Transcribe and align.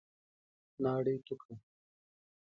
ناړي 0.83 1.15
تو 1.25 1.33
کړه! 1.41 1.55